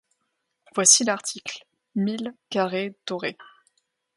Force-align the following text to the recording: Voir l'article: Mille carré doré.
Voir 0.73 0.87
l'article: 1.05 1.63
Mille 1.93 2.33
carré 2.49 2.95
doré. 3.05 3.37